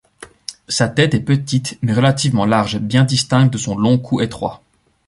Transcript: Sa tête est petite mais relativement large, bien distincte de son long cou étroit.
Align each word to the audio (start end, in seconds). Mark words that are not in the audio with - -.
Sa 0.67 0.87
tête 0.89 1.13
est 1.13 1.19
petite 1.21 1.77
mais 1.83 1.93
relativement 1.93 2.45
large, 2.45 2.79
bien 2.79 3.03
distincte 3.03 3.53
de 3.53 3.59
son 3.59 3.77
long 3.77 3.99
cou 3.99 4.19
étroit. 4.19 4.63